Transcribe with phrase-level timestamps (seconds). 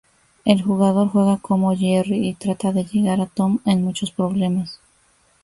[0.45, 4.79] El jugador juega como Jerry y trata de llegar a Tom en muchos problemas.